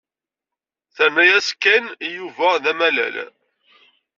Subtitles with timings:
[0.95, 3.17] Terna-as Ken i Yuba d amalal.